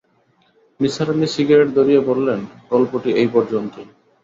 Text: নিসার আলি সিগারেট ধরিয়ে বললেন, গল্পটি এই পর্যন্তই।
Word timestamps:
নিসার 0.79 1.09
আলি 1.13 1.27
সিগারেট 1.35 1.69
ধরিয়ে 1.77 2.01
বললেন, 2.09 2.39
গল্পটি 2.71 3.09
এই 3.21 3.27
পর্যন্তই। 3.27 3.87